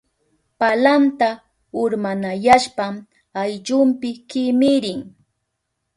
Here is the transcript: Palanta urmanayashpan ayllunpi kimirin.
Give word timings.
Palanta 0.59 1.27
urmanayashpan 1.83 2.95
ayllunpi 3.41 4.09
kimirin. 4.29 5.01